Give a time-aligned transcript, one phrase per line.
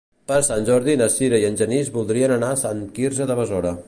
[0.29, 3.75] Per Sant Jordi na Sira i en Genís voldrien anar a Sant Quirze de Besora.